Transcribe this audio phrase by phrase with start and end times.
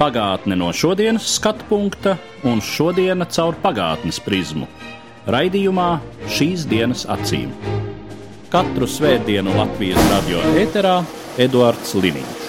[0.00, 2.14] Pagātne no šodienas skatu punkta
[2.48, 4.64] un šodienas caur pagātnes prizmu.
[5.28, 5.90] Raidījumā
[6.24, 7.52] šīs dienas acīm.
[8.48, 11.02] Katru svētdienu Latvijas radio eterā
[11.36, 12.40] Eduards Liniņš.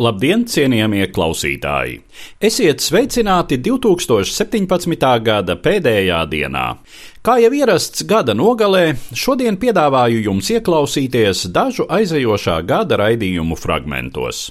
[0.00, 1.98] Labdien, cienījamie klausītāji!
[2.40, 5.08] Esiet sveicināti 2017.
[5.24, 6.62] gada pēdējā dienā.
[7.20, 14.46] Kā jau ierasts gada nogalē, šodien piedāvāju jums ieklausīties dažu aizejošā gada raidījumu fragmentos.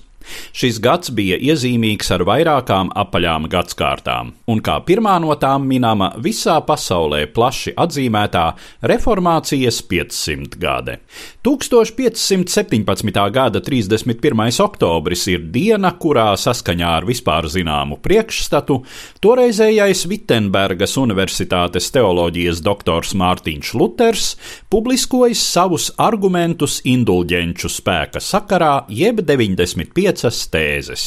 [0.53, 6.57] Šis gads bija iezīmīgs ar vairākām apaļām gadsimtām, un kā pirmā no tām minama visā
[6.65, 8.45] pasaulē plaši atzīmētā
[8.91, 10.97] reformācijas 500 gade.
[11.45, 13.21] 1517.
[13.33, 14.61] gada 31.
[14.63, 18.81] oktobris ir diena, kurā saskaņā ar vispār zināmu priekšstatu
[19.23, 24.29] toreizējais Vitsenbergas Universitātes teoloģijas doktors Mārtiņš Luters
[24.69, 31.03] publiskojis savus argumentus indulģenču spēka sakarā, jeb 95 piecas tēzes.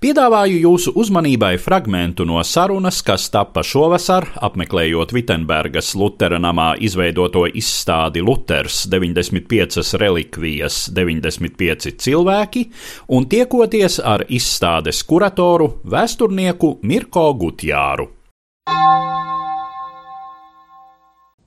[0.00, 8.22] Piedāvāju jūsu uzmanībai fragmentu no sarunas, kas tapa šovasar, apmeklējot Vitsenbergas Lutera namā izveidoto izstādi
[8.22, 12.66] Luters 95 relikvijas 95 cilvēki
[13.08, 18.10] un tiekoties ar izstādes kuratoru vēsturnieku Mirko Gutjāru.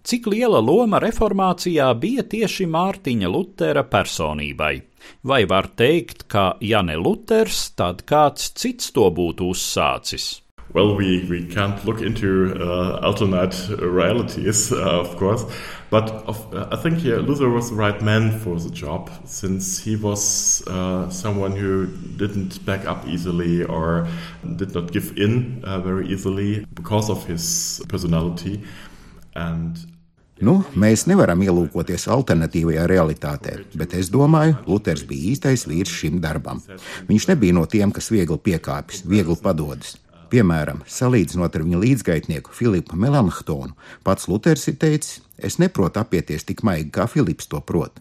[0.09, 4.71] Cik liela loma reformācijā bija tieši Mārtiņa Lutera personībai?
[5.21, 10.39] Vai var teikt, ka ja ne Luters, tad kāds cits to būtu uzsācis?
[10.73, 15.45] Well, we, we can't look into uh, alternate realities, uh, of course,
[15.91, 19.77] but of, uh, I think yeah, Luther was the right man for the job since
[19.77, 21.85] he was uh, someone who
[22.17, 24.07] didn't back up easily or
[24.55, 28.63] did not give in uh, very easily because of his personality.
[29.35, 29.77] And
[30.39, 36.61] Nu, mēs nevaram ielūkoties alternatīvajā realitātē, bet es domāju, Luters bija īstais vīrs šim darbam.
[37.09, 39.97] Viņš nebija no tiem, kas viegli piekāpjas, viegli padodas.
[40.31, 46.63] Piemēram, salīdzinot ar viņa līdzgaitnieku Filipu Melanchtonu, pats Luters ir teicis: Es neprotu apieties tik
[46.63, 47.99] maigi, kā Filips to prot.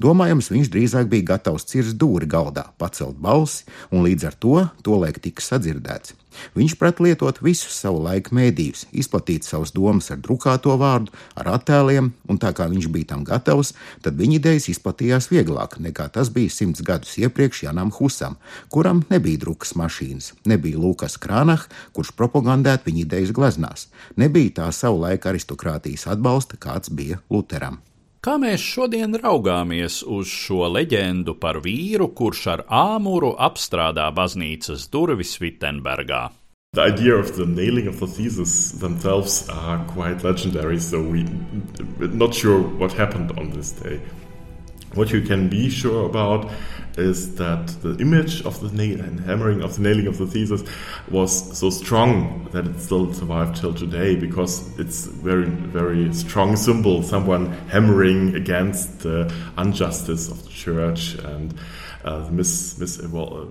[0.00, 5.18] Domājams, viņš drīzāk bija gatavs cirst dūri galdā, pacelt balsi, un līdz ar to tolaik
[5.24, 6.14] tika sadzirdēts.
[6.58, 12.10] Viņš prat lietot visus savu laiku mēdījus, izplatīt savas domas ar drukāto vārdu, ar attēliem,
[12.28, 13.74] un tā kā viņš bija tam gatavs,
[14.04, 18.36] tad viņa idejas izplatījās vieglāk nekā tas bija simts gadus iepriekš Janam Husam,
[18.68, 23.88] kuram nebija drukas mašīnas, nebija Lukas Krānach, kurš propagandētu viņa idejas gleznās,
[24.20, 27.82] nebija tā savu laiku aristokrātijas atbalsta, kāds bija Luteram.
[28.24, 35.34] Kā mēs šodien raugāmies uz šo leģendu par vīru, kurš ar āmuru apstrādā baznīcas durvis
[35.42, 36.22] Vitsenbergā?
[36.72, 42.32] The idea of the nailing of the theses themselves are quite legendary, so we're not
[42.32, 44.00] sure what happened on this day.
[44.94, 46.48] What you can be sure about
[46.96, 50.62] is that the image of the nail and hammering of the nailing of the thesis
[51.10, 57.02] was so strong that it still survived till today because it's very very strong symbol
[57.02, 61.54] someone hammering against the injustice of the church and
[62.04, 63.46] uh, mis, mis, well, uh,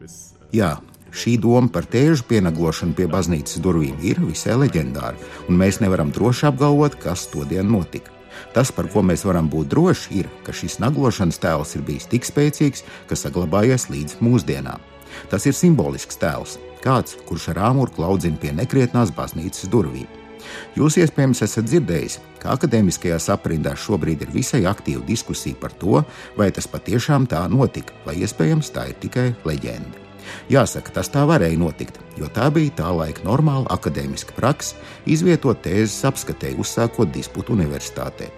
[0.00, 0.74] mis, uh, Jā,
[1.14, 5.18] šī doma par tēžu pienaglošanu pie baznīcas durvīm ir visai leģendāra,
[5.48, 8.19] un mēs nevaram droši apgalvot, kas to dienu notika.
[8.54, 12.26] Tas, par ko mēs varam būt droši, ir, ka šis naglošanas tēls ir bijis tik
[12.28, 14.80] spēcīgs, ka saglabājies līdz mūsdienām.
[15.30, 20.08] Tas ir simbolisks tēls, kāds, kurš ar āmuru klaudzina pie nekrietnās baznīcas durvīm.
[20.74, 26.02] Jūs iespējams esat dzirdējis, ka akadēmiskajās aprindās šobrīd ir visai aktīva diskusija par to,
[26.38, 29.99] vai tas patiešām tā notika, vai iespējams tā ir tikai leģenda.
[30.52, 36.04] Jāsaka, tas tā varēja notikt, jo tā bija tā laika normāla akadēmiska praksa, izvietot tēzes
[36.08, 38.30] apskatē, uzsākot disputu universitātē.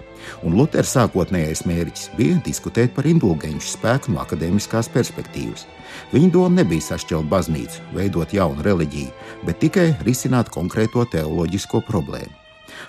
[0.46, 5.66] Un Luters sākotnējais mērķis bija diskutēt par indulgenču spēku no akadēmiskās perspektīvas.
[6.12, 9.10] Viņa doma nebija sašķelt baznīcu, veidot jaunu reliģiju,
[9.48, 12.41] bet tikai risināt konkrēto teoloģisko problēmu.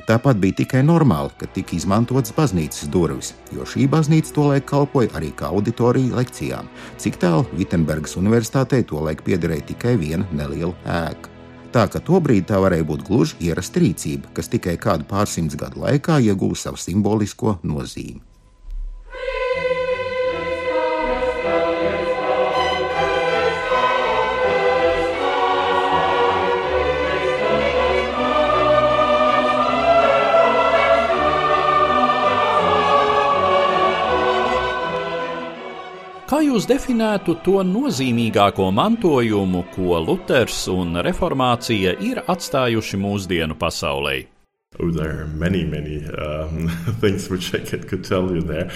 [0.07, 5.31] Tāpat bija tikai normāli, ka tika izmantotas baznīcas durvis, jo šī baznīca tolaik kalpoja arī
[5.37, 11.31] kā auditorija lekcijām, cik tālu Vitsenbergas universitātei tolaik piederēja tikai viena neliela ēka.
[11.73, 16.19] Tā ka tobrīd tā varēja būt gluži ierasta rīcība, kas tikai kādu pārsimts gadu laikā
[16.21, 18.32] iegūst savu simbolisko nozīmi.
[36.43, 44.19] Jūs definētu to nozīmīgāko mantojumu, ko Luters un reformācija ir atstājuši mūsdienu pasaulē?
[44.79, 46.67] Oh, there are many, many um,
[47.01, 48.71] things which I could, could, tell you there.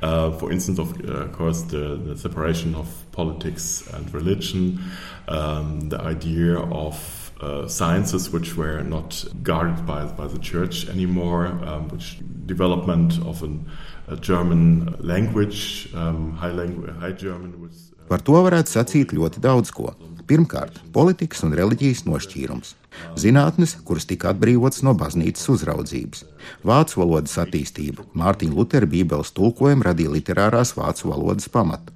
[0.00, 4.80] Uh, for instance, of uh, course, the, the, separation of politics and religion,
[5.28, 11.46] um, the idea of uh, sciences which were not guarded by, by the church anymore,
[11.66, 13.66] um, which development of an,
[14.08, 17.90] a German language, um, high, language, high German was.
[18.08, 19.94] Par to varētu sacīt ļoti daudz ko.
[20.28, 22.74] Pirmkārt, politikas un reliģijas nošķīrums.
[23.18, 26.26] Zinātnes, kuras tika atbrīvotas no baznīcas uzraudzības.
[26.66, 31.94] Vācu valodas attīstība, Mārtiņa Lutera Bībeles tulkojuma radīja literārās vācu valodas pamatu.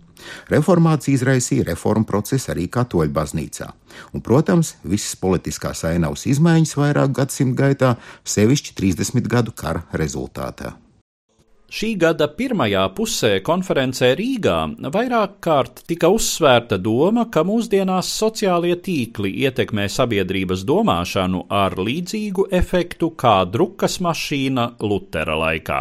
[0.53, 3.69] Reformācija izraisīja reformu procesu arī katoļu baznīcā,
[4.13, 7.95] un, protams, visas politiskās ainavas izmaiņas vairāku gadsimtu gaitā,
[8.25, 10.77] sevišķi 30 gadu kara rezultātā.
[11.67, 14.59] Šī gada pirmajā pusē konferencē Rīgā
[14.95, 23.09] vairāk kārt tika uzsvērta doma, ka mūsdienās sociālie tīkli ietekmē sabiedrības domāšanu ar līdzīgu efektu
[23.19, 25.81] kā drukas mašīna Lutera laikā.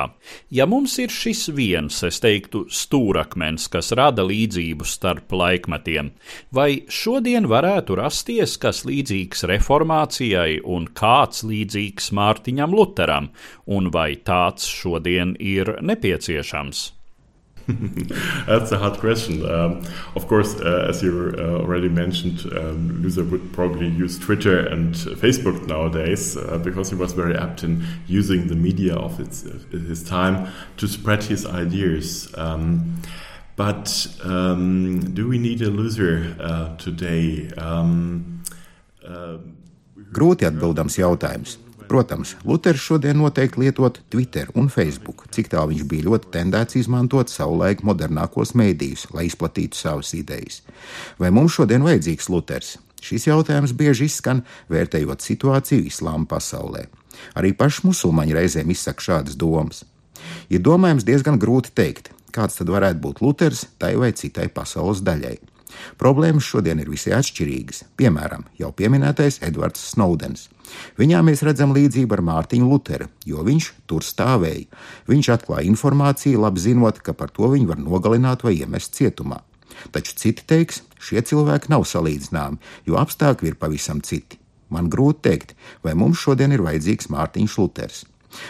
[0.49, 6.09] Ja mums ir šis viens, es teiktu, stūrakmens, kas rada līdzību starp laikmetiem,
[6.49, 13.29] vai šodien varētu rasties kas līdzīgs reformācijai un kāds līdzīgs Mārtiņam Luteram,
[13.69, 16.91] un vai tāds šodien ir nepieciešams?
[18.45, 19.43] That's a hard question.
[19.49, 19.81] Um,
[20.15, 24.93] of course, uh, as you uh, already mentioned, um, Luther would probably use Twitter and
[24.93, 29.41] Facebook nowadays uh, because he was very apt in using the media of its,
[29.71, 30.47] his time
[30.77, 32.31] to spread his ideas.
[32.37, 33.01] Um,
[33.55, 37.49] but um, do we need a Luther uh, today?
[37.57, 38.43] Um,
[39.03, 39.37] uh,
[40.11, 41.57] Grūti atbildams jautājums.
[41.87, 47.29] Protams, Luters šodien noteikti lietot Twitter un Facebook, cik tā viņš bija ļoti tendēts izmantot
[47.29, 50.63] savulaik modernākos mēdījus, lai izplatītu savas idejas.
[51.21, 52.75] Vai mums šodien vajadzīgs Luters?
[53.05, 54.41] Šis jautājums bieži izskan,
[54.73, 56.87] vērtējot situāciju islāma pasaulē.
[57.37, 59.83] Arī paši musulmaņi reizēm izsaka šādas domas.
[60.49, 65.37] Ir domājams diezgan grūti teikt, kāds tad varētu būt Luters tai vai citai pasaules daļai.
[66.01, 67.83] Problēmas šodien ir visai atšķirīgas.
[67.99, 70.47] Piemēram, jau pieminētais Edvards Snowdens.
[70.97, 74.65] Viņā mēs redzam līdzību ar Mārtiņu Luteru, jo viņš tur stāvēja.
[75.11, 79.43] Viņš atklāja informāciju, labi zinot, ka par to viņu var nogalināt vai iemest cietumā.
[79.91, 84.39] Taču citi teiks, šie cilvēki nav salīdzināmi, jo apstākļi ir pavisam citi.
[84.71, 88.05] Man grūti pateikt, vai mums šodien ir vajadzīgs Mārtiņš Luters.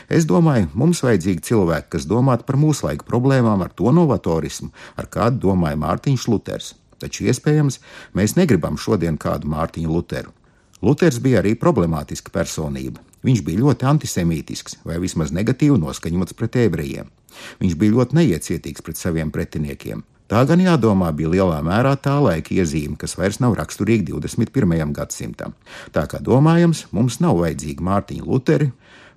[0.10, 5.08] Es domāju, mums vajadzīgi cilvēki, kas domātu par mūsu laika problēmām ar to novatorismu, ar
[5.08, 6.74] kādu domāja Mārtiņš Luters.
[7.06, 7.78] Taču iespējams,
[8.18, 10.34] mēs negribam šodien kādu Mārtiņu Luteru.
[10.82, 13.04] Luters bija arī problemātiska personība.
[13.26, 17.14] Viņš bija ļoti antisemītisks vai vismaz negatīvi noskaņots pret ebrejiem.
[17.62, 20.02] Viņš bija ļoti neiecietīgs pret saviem pretiniekiem.
[20.26, 24.94] Tā gan jādomā bija lielā mērā tā laika iezīme, kas vairs nav raksturīga 21.
[24.98, 25.54] gadsimtam.
[25.94, 28.72] Tā kā domājams, mums nav vajadzīgi Mārtiņa Luteri,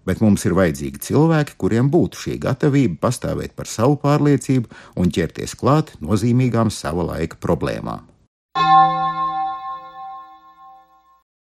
[0.09, 5.59] bet mums ir vajadzīgi cilvēki, kuriem būtu šī gatavība pastāvēt par savu pārliecību un ķerties
[5.61, 8.09] klāt nozīmīgām sava laika problēmām.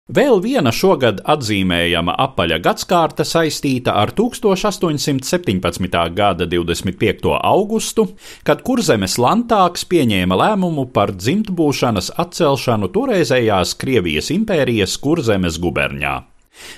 [0.08, 5.98] Vēl viena šogad atzīmējama apaļa gadsimta saistīta ar 1817.
[6.16, 7.34] gada 25.
[7.36, 8.06] augustu,
[8.40, 16.16] kad Kurzemes lantāks pieņēma lēmumu par dzimtbūšanas atcelšanu toreizējās Krievijas impērijas Kurzemes guberņā.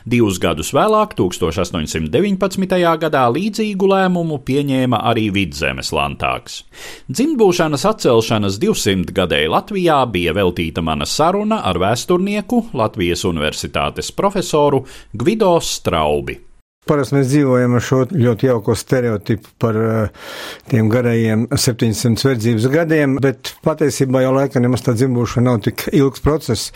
[0.04, 2.80] Divus gadus vēlāk, 1819.
[3.04, 6.62] gadā, līdzīgu lēmumu pieņēma arī Vidzemes lantāks.
[7.10, 14.84] Dzimtbūšanas atcelšanas 200 gadēji Latvijā bija veltīta mana saruna ar vēsturnieku Latvijas Universitātes profesoru
[15.14, 16.49] Gvido Straubi.
[16.88, 20.28] Parasti mēs dzīvojam ar šo ļoti jauko stereotipu par uh,
[20.70, 26.24] tiem garajiem 700 verdzības gadiem, bet patiesībā jau laikam nemaz tā dzimbūšana nav tik ilgs
[26.24, 26.70] process.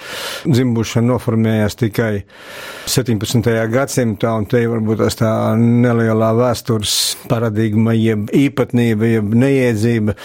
[0.44, 2.10] Dzimbūšana noformējās tikai
[2.92, 3.48] 17.
[3.72, 6.98] gadsimtā, un te varbūt tās tā nelielā vēstures
[7.30, 10.18] paradigma, jeb īpatnība, jeb neiedzība.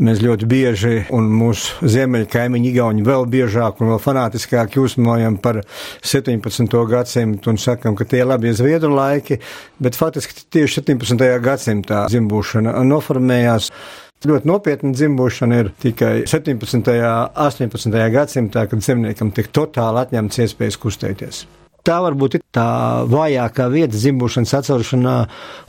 [0.00, 5.60] Mēs ļoti bieži, un mūsu ziemeļu kaimiņi Igauni vēl biežāk un vēl fanātiskāk jūsmojam par
[6.00, 6.80] 17.
[6.88, 9.44] gadsimtu un sakam, ka tie labie zviedru laiki laiki,
[9.80, 11.40] bet faktiski tieši 17.
[11.42, 13.70] gadsimtā dzimbūšana noformējās.
[14.26, 16.80] Ļoti nopietna dzimbūšana ir tikai 17.
[16.80, 18.10] un 18.
[18.10, 21.46] gadsimtā, kad zemniekam tik totāli atņemts iespējas kustēties.
[21.86, 22.66] Tā varbūt ir tā
[23.10, 25.16] vājākā vieta dzimbušanas atcelšanā,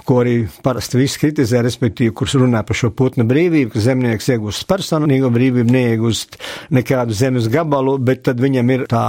[0.07, 4.67] ko arī parasti visi kritizē, respektīvi, kurš runā par šo putnu brīvību, ka zemnieks iegūst
[4.69, 6.39] personīgo brīvību, neiegūst
[6.75, 9.07] nekādu zemes gabalu, bet tad viņam ir tā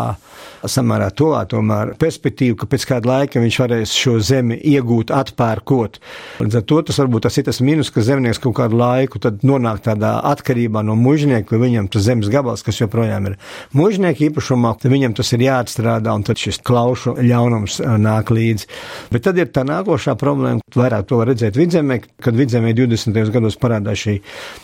[0.66, 6.00] samērā tuvā tomēr perspektīva, ka pēc kāda laika viņš varēs šo zemi iegūt, atpērkot.
[6.42, 9.44] Līdz ar to tas varbūt tas ir tas mīnus, ka zemnieks kaut kādu laiku tad
[9.46, 13.38] nonāk tādā atkarībā no mužnieka, vai viņam tas zemes gabals, kas joprojām ir
[13.78, 16.58] mužnieka īpašumā, tad viņam tas ir jāatstrādā, un tad šis
[16.98, 18.68] klaušu ļaunums nāk līdzi.
[19.12, 23.32] Bet tad ir tā nākošā problēma, vairāk to redzēt vidzemē, kad vidzemē 20.
[23.32, 24.18] gados parādās šī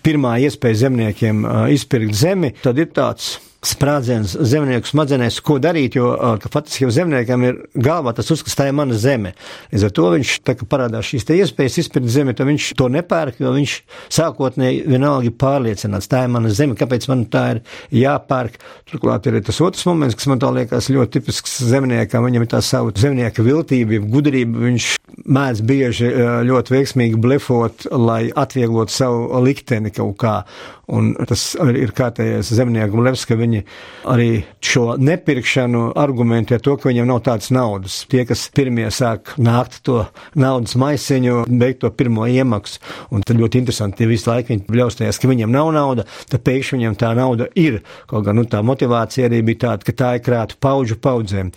[0.05, 3.39] pirmā iespēja zemniekiem izpirkt zemi, tad ir tāds
[3.69, 6.13] sprādziens zemnieku smadzenēs, ko darīt, jo
[6.45, 9.35] faktiski jau zemniekam ir galvā tas uzskats, tā ir mana zeme.
[9.73, 13.55] Līdz ar to viņš, tā parādās šīs iespējas izpirkt zemi, tad viņš to nepērk, jo
[13.55, 13.77] viņš
[14.15, 17.63] sākotnēji vienalga ir pārliecināts, tā ir mana zeme, kāpēc man tā ir
[18.05, 18.61] jāpērk.
[18.91, 22.61] Turklāt ir tas otrs moments, kas man tā liekas ļoti tipisks zemniekam, viņam ir tā
[22.65, 24.91] savu zemnieka viltība, gudrība, viņš
[25.25, 26.11] mēdz bieži
[26.49, 30.39] ļoti veiksmīgi blefot, lai atvieglotu savu likteni kaut kā.
[30.93, 33.63] Un tas ir kārtējais zemnieku blefs, ka viņi
[34.11, 34.29] arī
[34.65, 38.03] šo nepirkšanu argumentē to, ka viņiem nav tādas naudas.
[38.11, 40.03] Tie, kas pirmie sāk nākt to
[40.37, 42.83] naudas maisiņu, beigt to pirmo iemaksu,
[43.15, 46.79] un tad ļoti interesanti, tie visu laiku viņi bļaustējās, ka viņiem nav nauda, tad pēkšņi
[46.79, 47.81] viņiem tā nauda ir.
[48.11, 51.55] Kaut gan, nu, tā motivācija arī bija tāda, ka tā ir krāta paudžu paudzēm.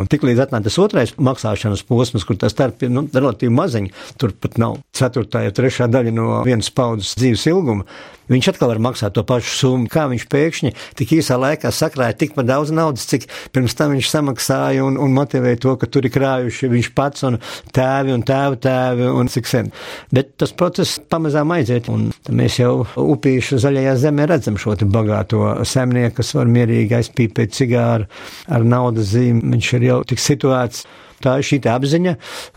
[0.00, 4.32] Un tiklīdz atnāk tas otrais maksāšanas posms, kur tas starp ir nu, relatīvi maziņš, tur
[4.32, 7.84] pat nav ceturtā, ja trešā daļa no vienas paudzes dzīves ilguma,
[8.30, 9.90] viņš atkal var maksāt to pašu summu.
[9.90, 14.86] Kā viņš pēkšņi tik īsā laikā sakrāja tikpat daudz naudas, cik pirms tam viņš samaksāja
[14.86, 17.40] un, un motivēja to, ka tur ir krājuši viņš pats un
[17.76, 19.70] tēvi un tēvu tēvi un cik sen.
[20.14, 26.20] Bet tas process pamazām aiziet, un mēs jau upīšu zaļajā zemē redzam šo bagāto zemnieku,
[26.20, 28.08] kas var mierīgi aizpīpēt cigāru
[28.48, 29.44] ar naudas zīmi.
[29.56, 30.84] Viņš ir jau tik situēts.
[31.20, 32.14] Tā ir šī apziņa,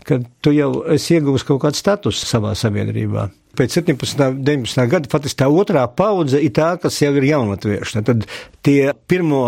[0.08, 4.24] ka tu jau esi ieguvis kaut kādu statusu savā sabiedrībā pēc 17.
[4.30, 4.88] un 19.
[4.90, 8.04] gada faktiski tā otrā paudze ir tā, kas jau ir jaunatvieši.
[8.06, 8.26] Tad
[8.66, 9.44] tie pirmo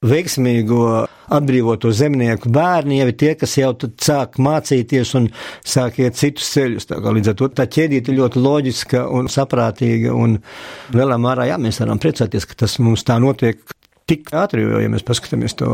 [0.00, 0.84] veiksmīgo
[1.30, 5.28] atbrīvoto zemnieku bērni jau ir tie, kas jau sāk mācīties un
[5.60, 6.88] sāk iet citus ceļus.
[6.90, 10.38] Līdz ar to tā ķēdīte ļoti loģiska un saprātīga un
[10.96, 13.60] lielā mērā, jā, mēs varam priecāties, ka tas mums tā notiek
[14.10, 15.70] tik ātri, jo, ja mēs paskatāmies to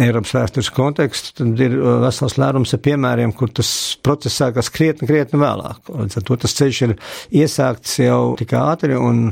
[0.00, 3.68] Eiropas vēstures kontekstu, tad ir uh, vesels lērums ar piemēriem, kur tas
[4.00, 5.92] process sākās krietni, krietni vēlāk.
[5.92, 6.94] Līdz ar to tas ceļš ir
[7.42, 9.26] iesākts jau tik ātri un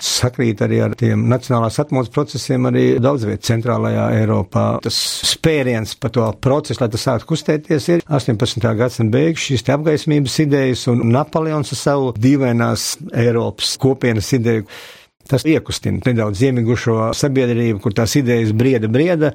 [0.00, 4.64] sakrīt arī ar tiem nacionālās atmodas procesiem arī daudz viet centrālajā Eiropā.
[4.84, 4.96] Tas
[5.30, 8.64] spēriens pa to procesu, lai tas sāktu kustēties, ir 18.
[8.80, 14.66] gadsimta beigas šīs apgaismības idejas un Napoleons ar savu dīvainās Eiropas kopienas ideju
[15.30, 19.30] Tas iekustina nedaudz iemigušo sabiedrību, kur tās idejas brieda, brieda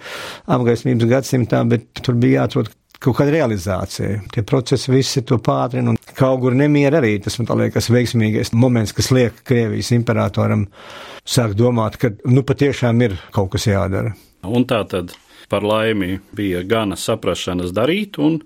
[0.52, 4.22] apgaismības gadsimtā, bet tur bija jāatrod kaut kāda realizācija.
[4.34, 8.96] Tie procesi visi to pātrina, un kaut kur nemiera arī tas, man liekas, veiksmīgais moments,
[8.96, 10.66] kas liek Krievijas imperatoram
[11.26, 14.16] sākt domāt, ka nu patiešām ir kaut kas jādara.
[14.46, 15.16] Un tā tad
[15.50, 18.40] par laimi bija gana saprašanas darīt, un,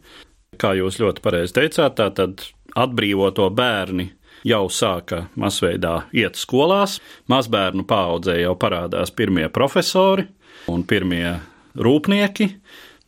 [0.59, 2.43] kā jūs ļoti pareizi teicāt, tā tad
[2.79, 4.09] atbrīvoto bērni
[4.47, 6.99] jau sāka masveidā iet skolās.
[7.31, 10.27] Mazbērnu paudzē jau parādās pirmie profesori
[10.69, 11.39] un pirmie
[11.79, 12.49] rūpnieki.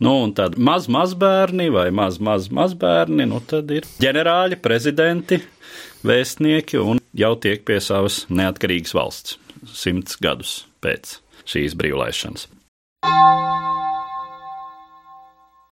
[0.01, 5.37] Nu, un tad maz mazbērni vai maz maz mazbērni, nu tad ir ģenerāļi, prezidenti,
[6.01, 9.37] vēstnieki un jau tiek pie savas neatkarīgas valsts
[9.77, 12.47] simts gadus pēc šīs brīvlaišanas.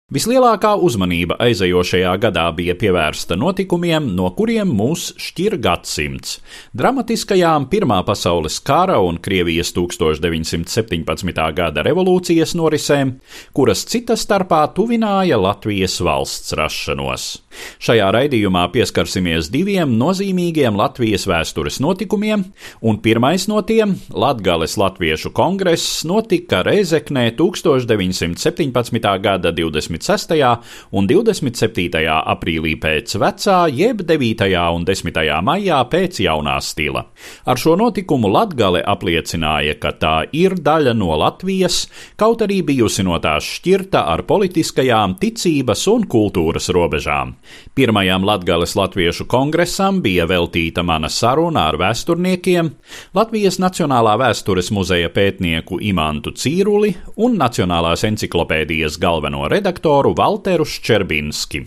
[0.07, 6.37] Vislielākā uzmanība aizejošajā gadā bija pievērsta notikumiem, no kuriem mūs šķir gadsimts-
[6.79, 11.51] dramatiskajām Pirmā pasaules kara un Krievijas 1917.
[11.51, 13.15] gada revolūcijas norisēm,
[13.53, 17.41] kuras cita starpā tuvināja Latvijas valsts rašanos.
[17.79, 22.45] Šajā raidījumā pieskarsimies diviem nozīmīgiem Latvijas vēstures notikumiem,
[22.81, 29.19] un pirmais no tiem- Latgales Latviešu kongress notika Reizeknē 1917.
[29.19, 29.96] gada 20.
[29.97, 30.57] 26.
[30.91, 32.05] un 27.
[32.05, 34.47] aprīlī pēc vecā, jeb 9.
[34.75, 35.19] un 10.
[35.43, 37.05] maijā pēc jaunā stila.
[37.45, 41.85] Ar šo notikumu Latgale apliecināja, ka tā ir daļa no Latvijas,
[42.19, 47.35] kaut arī bijusi no tās šķirta ar politiskajām, ticības un kultūras robežām.
[47.77, 52.71] Pirmajam Latgales Latviešu kongresam bija veltīta mana saruna ar vēsturniekiem,
[53.17, 61.61] Latvijas Nacionālā vēstures muzeja pētnieku Imantu Cīruli un Nacionālās encyklopēdijas galveno redaktoru doktoru Walteru Ščerbinski.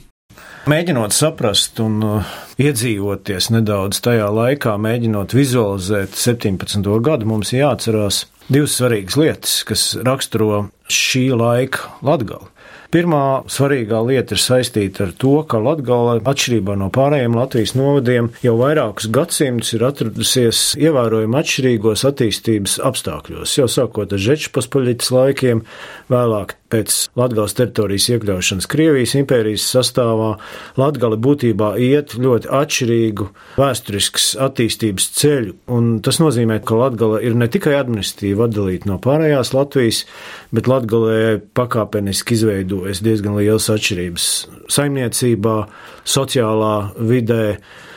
[0.68, 6.84] Mēģinot saprast un uh, iedzīvoties nedaudz tajā laikā, mēģinot vizualizēt 17.
[7.00, 12.52] gadu, mums jāatcerās divas svarīgas lietas, kas raksturo šī laika latgali.
[12.92, 18.56] Pirmā svarīgā lieta ir saistīta ar to, ka Latgala, atšķirībā no pārējiem Latvijas novadiem, jau
[18.60, 23.56] vairākus gadsimtus ir atradusies ievērojami atšķirīgos attīstības apstākļos.
[23.62, 25.62] Jau sākot ar Žečpaspaļitas laikiem,
[26.10, 30.30] vēlāk pēc Latgales teritorijas iekļaušanas Krievijas impērijas sastāvā,
[30.80, 35.56] Latgale būtībā iet ļoti atšķirīgu vēsturisks attīstības ceļu,
[36.06, 40.04] tas nozīmē, ka Latgale ir ne tikai administratīvi atdalīta no pārējās Latvijas,
[40.54, 44.28] bet Latgalē pakāpeniski izveidojas diezgan lielas atšķirības
[44.70, 45.56] saimniecībā,
[46.08, 47.44] sociālā vidē,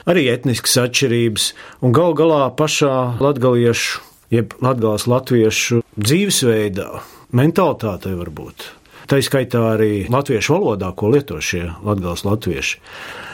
[0.10, 1.50] arī etniskas atšķirības,
[1.86, 4.04] un gal galā pašā latgaliešu,
[4.34, 6.90] jeb latgales latviešu dzīvesveidā
[7.36, 8.70] mentalitātei varbūt.
[9.04, 12.78] Tā izskaitā arī latviešu valodā, ko lieto šie latgāles latvieši.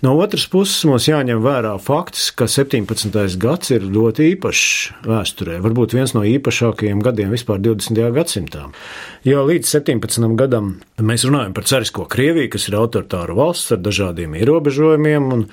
[0.01, 3.13] No otras puses mums jāņem vērā fakts, ka 17.
[3.37, 4.63] gads ir ļoti īpašs
[5.05, 8.01] vēsturē, varbūt viens no īpašākajiem gadiem vispār 20.
[8.15, 8.65] gadsimtā.
[9.27, 10.25] Jo līdz 17.
[10.39, 15.45] gadam mēs runājam par carisko Krieviju, kas ir autoritāra valsts ar dažādiem ierobežojumiem un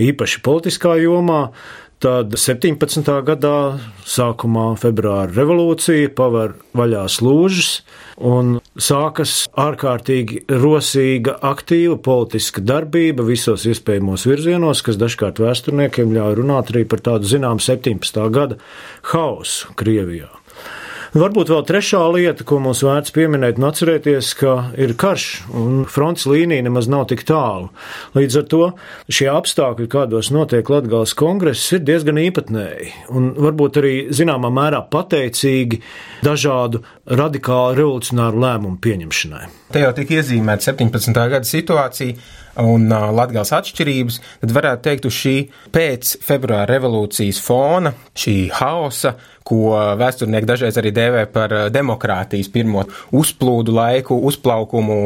[0.00, 1.50] īpaši politiskā jomā.
[1.98, 3.08] Tad 17.
[3.26, 7.80] gadā sākumā februāra revolūcija paver vaļā slūžas
[8.22, 16.70] un sākas ārkārtīgi rosīga, aktīva politiska darbība visos iespējamos virzienos, kas dažkārt vēsturniekiem ļauj runāt
[16.70, 18.22] arī par tādu zinām 17.
[18.30, 18.62] gada
[19.10, 20.37] hausu Krievijā.
[21.16, 26.26] Varbūt vēl trešā lieta, ko mums vērts pieminēt un atcerēties, ka ir karš un fronts
[26.28, 27.70] līnija nemaz nav tik tālu.
[28.16, 28.60] Līdz ar to
[29.08, 35.80] šie apstākļi, kādos notiek Latgales kongress, ir diezgan īpatnēji un varbūt arī zināmā mērā pateicīgi
[36.26, 39.46] dažādu radikālu revolucionāru lēmumu pieņemšanai.
[39.72, 41.16] Te jau tika iezīmēta 17.
[41.32, 42.20] gada situācija
[42.58, 45.34] un uh, Latvijas atšķirības, tad varētu teikt, uz šī
[45.74, 49.14] pēc februāra revolūcijas fona, šī hausa,
[49.48, 52.84] ko vēsturnieki dažreiz arī dēvē par demokrātijas pirmo
[53.16, 54.98] uzplūdu laiku, uzplaukumu,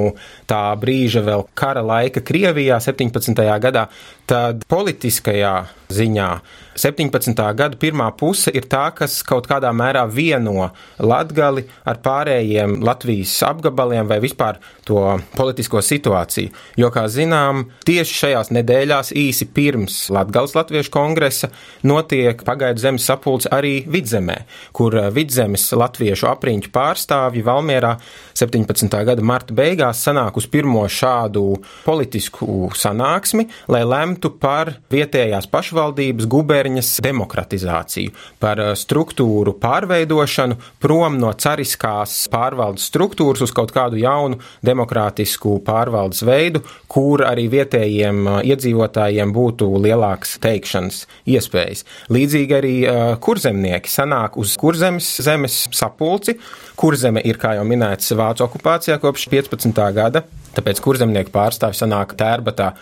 [0.50, 3.44] tā brīža vēl kara laika Krievijā 17.
[3.62, 3.86] gadā,
[4.26, 5.54] tad politiskajā
[5.92, 6.28] ziņā
[6.76, 7.36] 17.
[7.54, 10.70] gada pirmā puse ir tā, kas kaut kādā mērā vieno
[11.02, 14.58] Latgali ar pārējiem Latvijas apgabaliem vai vispār
[14.88, 15.02] to
[15.36, 16.52] politisko situāciju.
[16.80, 21.52] Jo, kā zinām, tieši šajās nedēļās īsi pirms Latgales Latviešu kongresa
[21.84, 24.31] notiek pagaidu zemes sapulce arī Vidzemē,
[24.76, 27.96] kur Vidzemes latviešu apriņķu pārstāvji Valmierā
[28.38, 28.88] 17.
[29.06, 31.44] gada marta beigās sanāk uz pirmo šādu
[31.84, 41.32] politisku sanāksmi, lai lemtu par vietējās pašvaldības guberņas demokratizāciju, par eh, struktūru pārveidošanu prom no
[41.32, 49.34] cariskās pārvaldes struktūras uz kaut kādu jaunu demokrātisku pārvaldes veidu, kur arī vietējiem eh, iedzīvotājiem
[49.34, 51.04] būtu lielāks teikšanas
[51.36, 51.84] iespējas.
[52.12, 56.36] Līdzīgi arī eh, kurzemnieki sanāk uz kurzemes zemes sapulci.
[56.78, 59.82] Kurzeme ir, kā jau minēts, Vācu okupācijā kopš 15.
[59.96, 60.24] gada,
[60.56, 62.72] tāpēc kurzemnieku pārstāvji sanāk tērbatā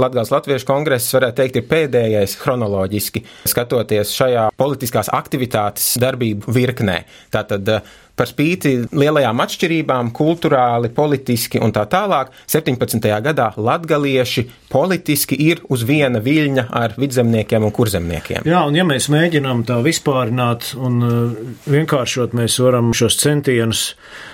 [0.00, 7.02] Latvijas Latviešu kongress, varētu teikt, ir pēdējais chronoloģiski skatoties šajā politiskās aktivitātes darbību virknē.
[7.34, 7.70] Tātad
[8.16, 13.04] par spīti lielajām atšķirībām, kultūrāli, politiski un tā tālāk, 17.
[13.22, 18.48] gadā latgalieši politiski ir uz viena viļņa ar vidzemniekiem un kurzemniekiem.
[18.48, 21.36] Jā, un ja mēs mēģinām tā vispārināt un uh,
[21.68, 23.84] vienkāršot, mēs varam šos centienus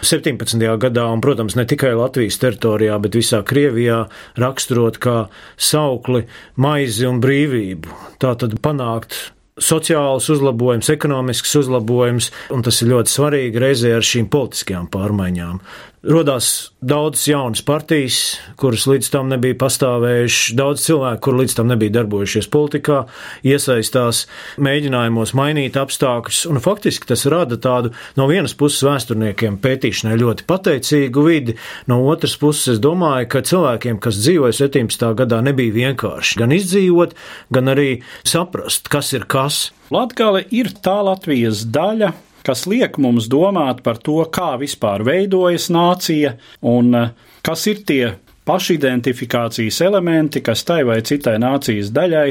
[0.07, 0.63] 17.
[0.83, 4.05] gadā, un, protams, ne tikai Latvijas teritorijā, bet visā Krievijā
[4.39, 5.17] raksturot kā
[5.57, 6.25] saukli
[6.57, 8.01] maizi un brīvību.
[8.23, 9.19] Tā tad panākt
[9.61, 15.61] sociāls uzlabojums, ekonomisks uzlabojums, un tas ir ļoti svarīgi reizē ar šīm politiskajām pārmaiņām.
[16.03, 18.17] Rodās daudz jaunas partijas,
[18.59, 23.05] kuras līdz tam nebija pastāvējušas, daudz cilvēku, kur līdz tam nebija darbojušies politikā,
[23.47, 24.25] iesaistās
[24.59, 31.25] mēģinājumos mainīt apstākļus, un faktiski tas rada tādu no vienas puses vēsturniekiem pētīšanai ļoti pateicīgu
[31.29, 31.55] vidi,
[31.87, 35.07] no otras puses es domāju, ka cilvēkiem, kas dzīvoja 17.
[35.23, 37.15] gadā, nebija vienkārši gan izdzīvot,
[37.55, 37.89] gan arī
[38.27, 39.69] saprast, kas ir kas.
[39.95, 42.11] Latgale ir tā Latvijas daļa,
[42.47, 46.37] kas liek mums domāt par to, kā vispār veidojas nācija
[46.69, 47.11] un eh,
[47.47, 48.15] kas ir tie
[48.49, 52.29] pašidentifikācijas elementi, kas tai vai citai nācijas daļai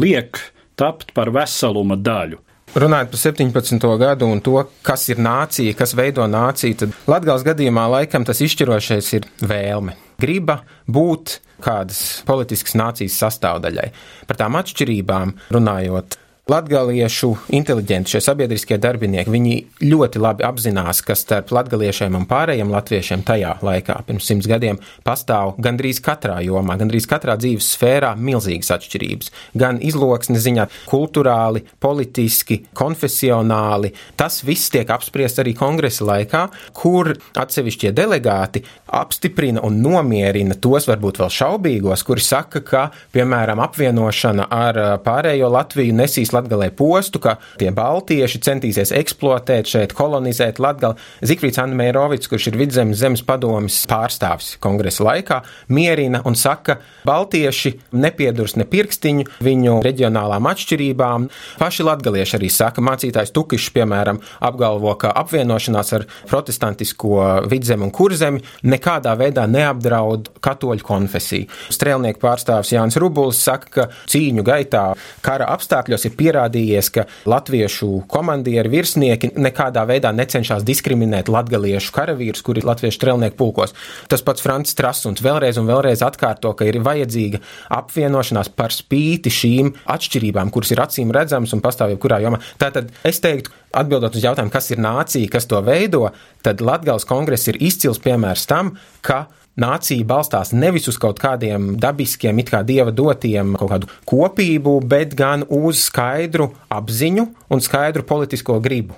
[0.00, 0.40] liek
[0.80, 2.40] tapt par veseluma daļu.
[2.70, 3.86] Runājot par 17.
[3.98, 4.54] gadu un to,
[4.86, 9.96] kas ir nācija, kas veido nāciju, tad Latvijas gadījumā laikam tas izšķirošais ir vēlme.
[10.22, 13.88] Griba būt kādas politiskas nācijas sastāvdaļai.
[14.30, 16.14] Par tām atšķirībām runājot,
[16.50, 19.52] Latgaliešu inteliģenti, šie sabiedriskie darbinieki, viņi
[19.86, 25.52] ļoti labi apzinās, ka starp latgaliešiem un pārējiem latviešiem tajā laikā, pirms simts gadiem, pastāv
[25.62, 29.30] gandrīz katrā jomā, gandrīz katrā dzīves sfērā milzīgas atšķirības.
[29.62, 33.92] Gan izloksnes ziņā, kultūrāli, politiski, konfesionāli.
[34.18, 36.42] Tas viss tiek apspriests arī kongresa laikā,
[36.74, 38.64] kur atsevišķie delegāti
[38.98, 42.84] apstiprina un nomierina tos varbūt vēl šaubīgos, kuri saka, ka,
[43.14, 49.94] piemēram, apvienošana ar pārējo Latviju nesīs Latviju Latgalē postu, ka tie baltieši centīsies eksploatēt šeit,
[49.96, 50.98] kolonizēt Latgali.
[51.26, 58.56] Zikfrīds Anmērovics, kurš ir vidzemes zemes padomis pārstāvis kongresa laikā, mierina un saka, baltieši nepiedurs
[58.56, 61.28] ne pirkstiņu viņu reģionālām atšķirībām.
[61.60, 68.44] Paši latgalieši arī saka, mācītājs Tukišs, piemēram, apgalvo, ka apvienošanās ar protestantisko vidzemi un kurzemi
[68.64, 71.50] nekādā veidā neapdraud katoļu konfesiju.
[71.72, 74.84] Strēlnieku pārstāvs Jānis Rubulis saka, ka cīņu gaitā
[75.24, 82.44] kara apstākļos ir pierādīts, pierādījies, ka latviešu komandieri, virsnieki nekādā veidā necenšas diskriminēt latgaliešu karavīrus,
[82.46, 83.74] kuri ir latviešu strelnieku pulkos.
[84.10, 87.42] Tas pats Francis Trasuns vēlreiz un vēlreiz atkārto, ka ir vajadzīga
[87.80, 92.40] apvienošanās par spīti šīm atšķirībām, kuras ir acīm redzamas un pastāv jebkurā jomā.
[92.60, 96.08] Tātad es teiktu, atbildot uz jautājumu, kas ir nācija, kas to veido,
[96.46, 98.74] tad Latgales kongress ir izcils piemērs tam,
[99.06, 99.26] ka
[99.58, 105.16] nācija balstās nevis uz kaut kādiem dabiskiem, it kā dieva dotiem kaut kādu kopību, bet
[105.18, 108.94] gan uz skaidru apziņu un skaidru politisko gribu.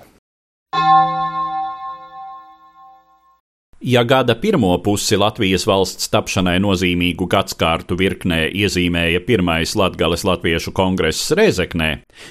[3.85, 11.33] Ja gada pirmo pusi Latvijas valsts tapšanai nozīmīgu gadskārtu virknē iezīmēja pirmais Latgales Latviešu kongress
[11.35, 11.89] Rezeknē,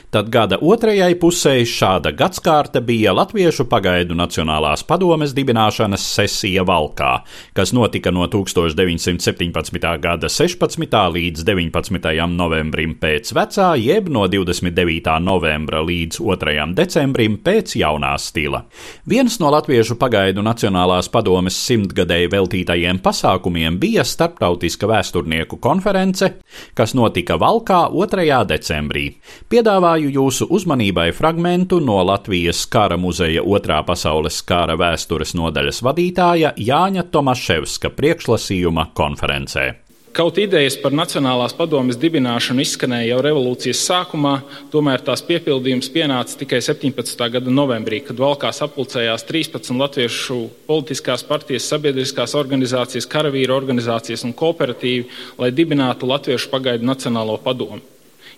[0.08, 7.10] tad gada otrajai pusē šāda gadskārta bija Latviešu pagaidu Nacionālās padomes dibināšanas sesija Valkā,
[7.52, 9.84] kas notika no 1917.
[10.00, 10.96] gada 16.
[11.18, 12.08] līdz 19.
[12.32, 15.12] novembrim pēc vecā, jeb no 29.
[15.20, 16.66] novembra līdz 2.
[16.80, 18.64] decembrim pēc jaunā stila.
[19.04, 26.38] Viens no Latviešu pagaidu Nacionālās padomes padomes simtgadēji veltītajiem pasākumiem bija starptautiska vēsturnieku konference,
[26.74, 28.46] kas notika Valkā 2.
[28.46, 29.16] decembrī.
[29.50, 37.10] Piedāvāju jūsu uzmanībai fragmentu no Latvijas kara muzeja otrā pasaules kara vēstures nodaļas vadītāja Jāņa
[37.10, 39.81] Tomaševska priekšlasījuma konferencē.
[40.12, 44.32] Kaut idejas par Nacionālās padomjas dibināšanu izskanēja jau revolūcijas sākumā,
[44.68, 47.22] tomēr tās piepildījums pienāca tikai 17.
[47.32, 50.36] gada novembrī, kad valkā sapulcējās 13 latviešu
[50.68, 55.08] politiskās partijas, sabiedriskās organizācijas, karavīru organizācijas un kooperatīvi,
[55.40, 57.80] lai dibinātu Latviešu pagaidu Nacionālo padomu.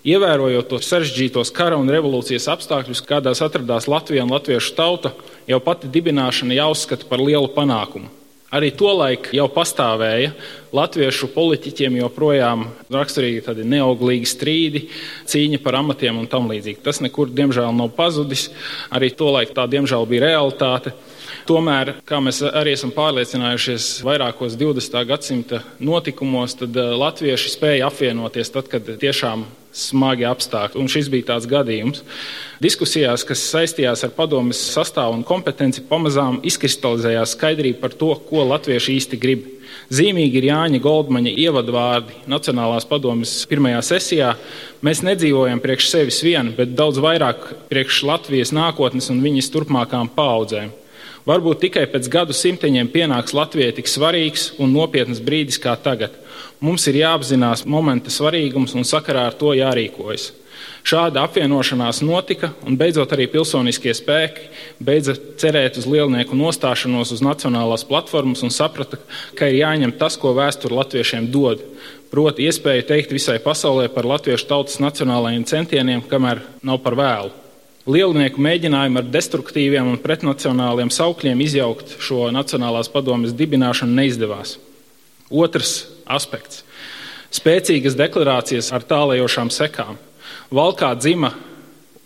[0.07, 5.11] Ievērojot tos sarežģītos kara un revolūcijas apstākļus, kādās atradās Latvija un latviešu tauta,
[5.43, 8.07] jau pati dibināšana jāuzskata par lielu panākumu.
[8.55, 10.29] Arī tolaik jau pastāvēja
[10.75, 14.81] latviešu politiķiem joprojām raksturīgi tādi neauglīgi strīdi,
[15.27, 16.79] cīņa par amatiem un tam līdzīgi.
[16.85, 18.47] Tas nekur, diemžēl, nav pazudis.
[18.95, 20.95] Arī tolaik tā, diemžēl, bija realitāte.
[21.49, 25.03] Tomēr, kā mēs arī esam pārliecinājušies vairākos 20.
[25.09, 30.81] gadsimta notikumos, tad eh, latvieši spēja apvienoties tad, kad tiešām smagi apstākļi.
[30.81, 32.03] Un šis bija tāds gadījums.
[32.63, 38.95] Diskusijās, kas saistījās ar padomjas sastāvu un kompetenci, pamazām izkristalizējās skaidrība par to, ko latvieši
[38.99, 39.51] īsti grib.
[39.93, 44.31] Zīmīgi ir Jāņa Goldmaņa ievadvārdi Nacionālās padomjas pirmajā sesijā.
[44.85, 50.73] Mēs nedzīvojam priekš sevis vien, bet daudz vairāk priekš Latvijas nākotnes un viņas turpmākām paudzēm.
[51.25, 56.13] Varbūt tikai pēc gadu simteņiem pienāks Latvijai tik svarīgs un nopietns brīdis kā tagad.
[56.61, 60.27] Mums ir jāapzinās momenta svarīgums un sakarā ar to jārīkojas.
[60.85, 64.51] Šāda apvienošanās notika, un beidzot arī pilsoniskie spēki
[64.85, 68.99] beidza cerēt uz lielnieku nostāšanos uz nacionālās platformas un saprata,
[69.33, 71.63] ka ir jāņem tas, ko vēsture latviešiem dod.
[72.13, 77.33] Proti, iespēju teikt visai pasaulē par latviešu tautas nacionālajiem centieniem, kamēr nav par vēlu.
[77.85, 84.55] Lielnieku mēģinājumi ar destruktīviem un pretnacionāliem saukļiem izjaukt šo Nacionālās padomjas dibināšanu neizdevās.
[85.29, 86.63] Otrs aspekts-
[87.37, 89.99] spēcīgas deklarācijas ar tālējošām sekām.
[90.49, 91.33] Valkā dzima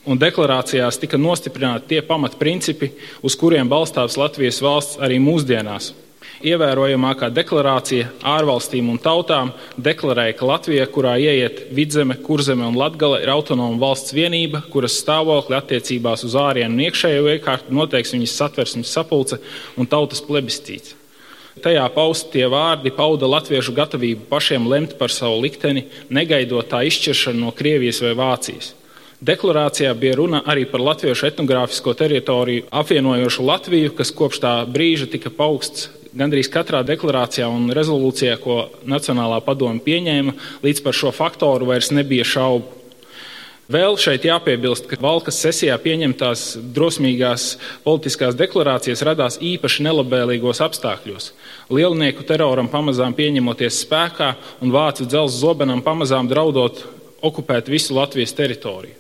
[0.06, 2.92] un deklarācijās tika nostiprināti tie pamatprincipi,
[3.24, 5.94] uz kuriem balstās Latvijas valsts arī mūsdienās
[6.40, 13.32] Ievērojamākā deklarācija ārvalstīm un tautām deklarēja, ka Latvija, kurā ieiet vidzeme, kurzeme un latgale, ir
[13.34, 19.42] autonoma valsts vienība, kuras stāvokli attiecībās uz ārienu un iekšējo iekārtu noteiks viņas satversmes sapulce
[19.76, 20.96] un tautas plebiscīts.
[21.60, 27.52] Tajā paustie vārdi pauda latviešu gatavību pašiem lemt par savu likteni, negaidot tā izšķiršanu no
[27.52, 28.78] Krievijas vai Vācijas.
[29.20, 35.28] Deklarācijā bija runa arī par latviešu etnogrāfisko teritoriju apvienojošu Latviju, kas kopš tā brīža tika
[35.36, 41.92] pauksts gandrīz katrā deklarācijā un rezolūcijā, ko Nacionālā padome pieņēma, līdz par šo faktoru vairs
[41.96, 42.80] nebija šaubu.
[43.70, 47.52] Vēl šeit jāpiebilst, ka Valkas sesijā pieņemtās drosmīgās
[47.84, 51.28] politiskās deklarācijas radās īpaši nelabvēlīgos apstākļos.
[51.70, 54.32] Lielnieku teroram pamazām pieņemoties spēkā
[54.66, 56.82] un vācu dzelzs zobenam pamazām draudot
[57.22, 58.98] okupēt visu Latvijas teritoriju.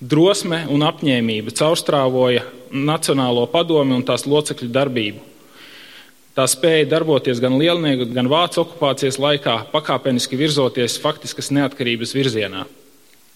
[0.00, 2.44] Drosme un apņēmība caurstrāvoja
[2.76, 5.29] Nacionālo padomi un tās locekļu darbību.
[6.40, 12.62] Tā spēja darboties gan lielnieku, gan vācu okupācijas laikā, pakāpeniski virzoties faktiskas neatkarības virzienā.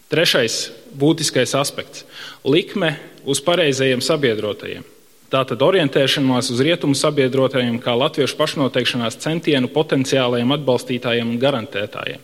[0.08, 2.06] Trešais būtiskais aspekts-
[2.54, 2.94] likme
[3.28, 4.88] uz pareizajiem sabiedrotajiem.
[5.28, 12.20] Tātad orientēšanās uz rietumu sabiedrotajiem kā latviešu pašnoteikšanās centienu potenciālajiem atbalstītājiem un garantētājiem.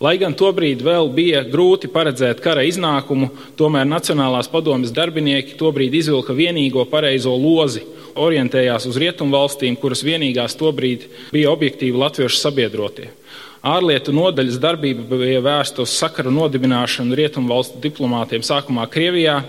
[0.00, 3.26] Lai gan tobrīd vēl bija grūti paredzēt kara iznākumu,
[3.60, 7.82] tomēr Nacionālās padomjas darbinieki tobrīd izvilka vienīgo pareizo lozi,
[8.16, 13.10] orientējās uz rietumu valstīm, kuras vienīgās tobrīd bija objektīvi latviešu sabiedrotie.
[13.60, 19.42] Ārlietu nodaļas darbība bija vērsta uz sakaru nodibināšanu rietumvalstu diplomātiem sākumā Krievijā,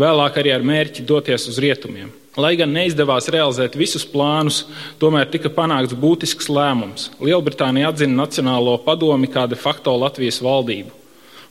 [0.00, 2.08] vēlāk arī ar mērķi doties uz rietumiem.
[2.38, 4.60] Lai gan neizdevās realizēt visus plānus,
[5.02, 7.08] tomēr tika panākts būtisks lēmums.
[7.18, 10.94] Lielbritānija atzina Nacionālo padomi kā de facto Latvijas valdību.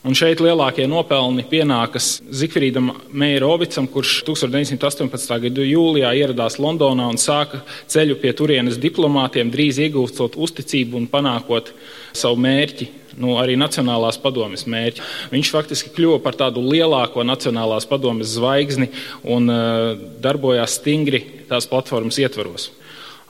[0.00, 5.34] Un šeit lielākie nopelni pienākas Zikfrīdam Meirovicam, kurš 1918.
[5.42, 11.74] gada jūlijā ieradās Londonā un sāka ceļu pie turienes diplomātiem, drīz iegūstot uzticību un panākot
[12.16, 12.88] savu mērķi,
[13.18, 15.04] nu, arī Nacionālās padomes mērķi.
[15.32, 18.90] Viņš faktiski kļuva par tādu lielāko Nacionālās padomes zvaigzni
[19.24, 22.70] un uh, darbojās stingri tās platformas ietvaros.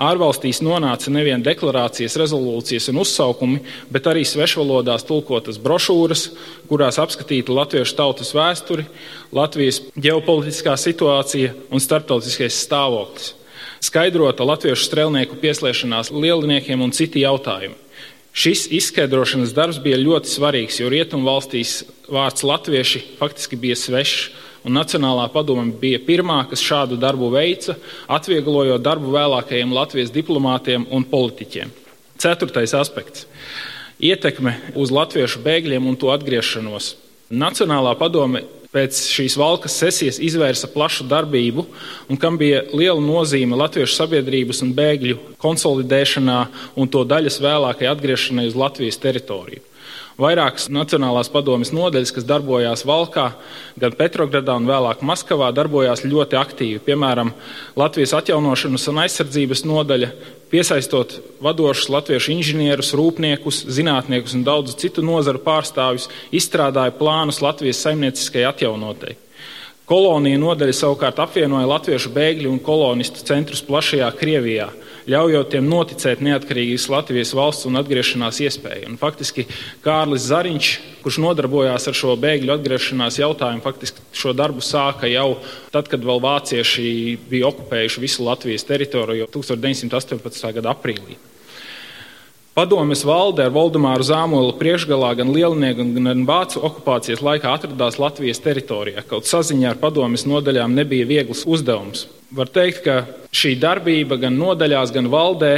[0.01, 3.59] Ārvalstīs nonāca nevien deklarācijas, rezolūcijas un uzsaukumi,
[3.93, 6.23] bet arī svešvalodās tulkotas brošūras,
[6.71, 8.87] kurās apskatīta latviešu tautas vēsturi,
[9.37, 13.35] Latvijas ģeopolitiskā situācija un starptautiskais stāvoklis.
[13.85, 17.77] Skaidrota latviešu strēlnieku pieslēgšanās lielniekiem un citi jautājumi.
[18.33, 24.31] Šis izskaidrošanas darbs bija ļoti svarīgs, jo rietumvalstīs vārds latvieši faktiski bija svešs
[24.65, 27.77] un Nacionālā padome bija pirmā, kas šādu darbu veica,
[28.13, 31.73] atvieglojot darbu vēlākajiem Latvijas diplomātiem un politiķiem.
[32.21, 33.27] Ceturtais aspekts-
[34.11, 36.95] ietekme uz latviešu bēgļiem un to atgriešanos.
[37.31, 41.65] Nacionālā padome pēc šīs valkas sesijas izvērsa plašu darbību,
[42.11, 46.39] un kam bija liela nozīme latviešu sabiedrības un bēgļu konsolidēšanā
[46.79, 49.70] un to daļas vēlākai atgriešanai uz Latvijas teritoriju.
[50.21, 53.31] Vairākas Nacionālās padomjas nodeļas, kas darbojās Valkā,
[53.81, 56.83] gan Petrogradā un vēlāk Maskavā, darbojās ļoti aktīvi.
[56.85, 57.33] Piemēram,
[57.81, 60.11] Latvijas atjaunošanas un aizsardzības nodaļa,
[60.53, 68.45] piesaistot vadošus latviešu inženierus, rūpniekus, zinātniekus un daudzu citu nozaru pārstāvjus, izstrādāja plānus Latvijas saimnieciskai
[68.51, 69.17] atjaunotai.
[69.91, 74.69] Kolonija nodaļa savukārt apvienoja latviešu bēgļu un kolonistu centrus plašajā Krievijā
[75.11, 78.91] ļaujot tiem noticēt neatkarīgas Latvijas valsts un atgriešanās iespēju.
[78.93, 79.47] Un faktiski
[79.85, 80.71] Kārlis Zariņš,
[81.05, 85.41] kurš nodarbojās ar šo bēgļu atgriešanās jautājumu, faktiski šo darbu sāka jau
[85.75, 90.55] tad, kad vēl vācieši bija okupējuši visu Latvijas teritoriju jau 1918.
[90.61, 91.19] gada aprīlī.
[92.61, 99.01] Padomjas valde ar Valdemāru Zāmolu priekšgalā gan lielnieku, gan vācu okupācijas laikā atradās Latvijas teritorijā.
[99.09, 102.03] Kaut saziņā ar padomjas nodaļām nebija viegls uzdevums.
[102.37, 102.99] Var teikt, ka
[103.33, 105.55] šī darbība gan nodaļās, gan valdē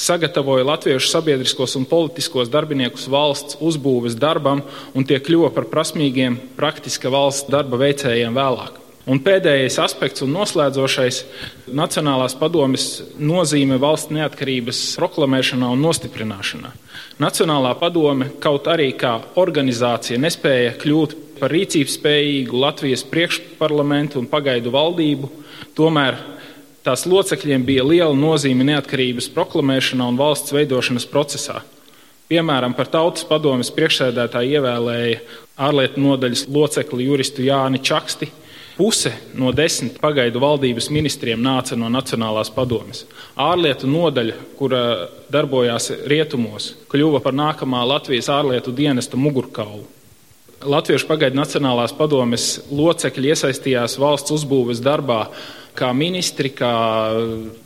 [0.00, 4.64] sagatavoja latviešu sabiedriskos un politiskos darbiniekus valsts uzbūves darbam,
[4.96, 8.80] un tie kļuva par prasmīgiem, praktiska valsts darba veicējiem vēlāk.
[9.04, 11.18] Un pēdējais aspekts un noslēdzošais-
[11.80, 16.70] Nacionālās padomes nozīme valsts neatkarības proklamēšanā un nostiprināšanā.
[17.20, 24.72] Nacionālā padome kaut arī kā organizācija nespēja kļūt par rīcības spējīgu Latvijas priekšparlamentu un pagaidu
[24.72, 25.28] valdību,
[25.76, 26.16] tomēr
[26.82, 31.60] tās locekļiem bija liela nozīme neatkarības proklamēšanā un valsts veidošanas procesā.
[32.32, 35.20] Piemēram, par tautas padomes priekšsēdētāju ievēlēja
[35.60, 38.30] ārlietu nodaļas locekli juristu Jāni Čaksti
[38.74, 43.04] Puse no desmit pagaidu valdības ministriem nāca no Nacionālās padomes.
[43.38, 44.80] Ārlietu nodaļa, kura
[45.30, 49.84] darbojās rietumos, kļuva par nākamā Latvijas ārlietu dienesta mugurkaulu.
[50.64, 55.28] Latviešu pagaidu Nacionālās padomes locekļi iesaistījās valsts uzbūves darbā
[55.74, 56.72] kā ministri, kā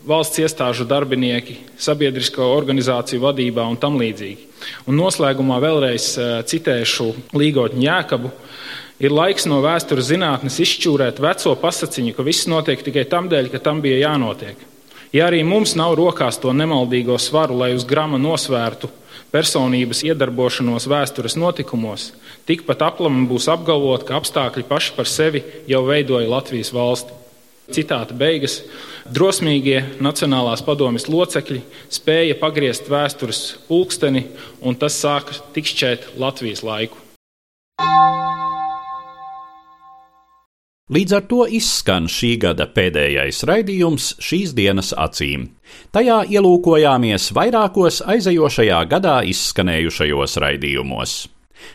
[0.08, 4.48] valsts iestāžu darbinieki, sabiedrisko organizāciju vadībā un tam līdzīgi.
[4.90, 8.32] Un noslēgumā vēlreiz eh, citēšu Līgotņu Jēkabu,
[8.98, 13.60] Ir laiks no vēstures zinātnes izšķūrēt veco pasakiņu, ka viss notiek tikai tam dēļ, ka
[13.62, 14.64] tam bija jānotiek.
[15.14, 18.90] Ja arī mums nav rokās to nemaldīgo svaru, lai uz grama nosvērtu
[19.32, 22.10] personības iedarbošanos vēstures notikumos,
[22.48, 27.14] tikpat aplami būs apgalvot, ka apstākļi paši par sevi jau veidoja Latvijas valsti.
[27.68, 28.62] Citāta beigas.
[29.12, 31.60] Drosmīgie Nacionālās padomjas locekļi
[31.92, 34.24] spēja pagriezt vēstures pulksteni,
[34.64, 36.96] un tas sāka tikšķēt Latvijas laiku.
[40.88, 45.50] Līdz ar to izskan šī gada pēdējais raidījums šīs dienas acīm.
[45.92, 51.18] Tajā ielūkojāmies vairākos aizejošajā gadā izskanējušajos raidījumos.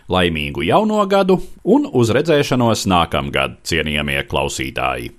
[0.09, 5.13] Laimīgu jauno gadu un uz redzēšanos nākamgad, cienījamie klausītāji!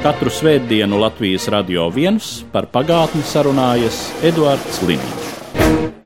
[0.00, 5.99] Katru svētdienu Latvijas radio viens par pagātni sarunājas Eduards Liniņš.